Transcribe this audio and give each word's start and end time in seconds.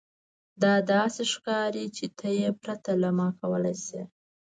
دا 0.61 0.73
داسې 0.91 1.21
ښکاري 1.33 1.85
چې 1.97 2.05
ته 2.17 2.27
یې 2.39 2.49
پرته 2.61 2.91
له 3.01 3.09
ما 3.17 3.27
کولی 3.39 3.75
شې 3.85 4.01